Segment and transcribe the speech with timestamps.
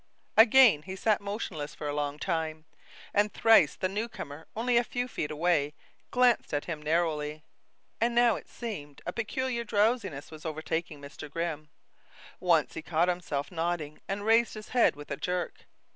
[0.35, 2.65] Again he sat motionless for a long time,
[3.13, 5.75] and thrice the new comer, only a few feet away,
[6.09, 7.43] glanced at him narrowly.
[8.01, 11.29] And now, it seemed, a peculiar drowsiness was overtaking Mr.
[11.29, 11.69] Grimm.
[12.39, 15.67] Once he caught himself nodding and raised his head with a jerk.